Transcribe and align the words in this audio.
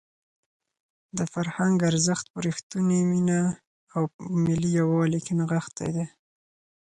د 1.17 1.19
فرهنګ 1.33 1.77
ارزښت 1.89 2.25
په 2.33 2.39
رښتونې 2.47 2.99
مینه 3.11 3.41
او 3.95 4.03
په 4.13 4.19
ملي 4.45 4.69
یووالي 4.79 5.19
کې 5.25 5.33
نغښتی 5.39 5.89
دی. 5.95 6.05